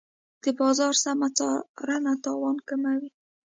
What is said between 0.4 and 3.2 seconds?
د بازار سمه څارنه تاوان کموي.